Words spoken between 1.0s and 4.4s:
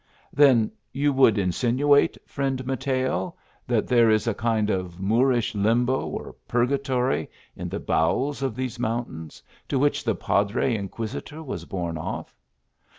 would insinuate, friend Mateo, that there is a